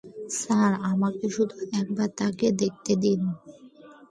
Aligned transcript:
Sir, 0.37 0.71
আমাকে 0.91 1.25
শুধু 1.29 1.57
একবার 1.79 2.09
তাকে 2.19 2.47
দেখতে 2.61 2.93
দিন। 3.03 3.21